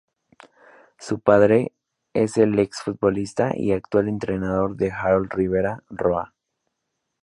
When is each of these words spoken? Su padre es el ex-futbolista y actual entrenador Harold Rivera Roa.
Su 0.97 1.19
padre 1.19 1.73
es 2.13 2.35
el 2.37 2.57
ex-futbolista 2.57 3.51
y 3.55 3.71
actual 3.71 4.07
entrenador 4.07 4.75
Harold 4.91 5.31
Rivera 5.31 5.83
Roa. 5.91 6.33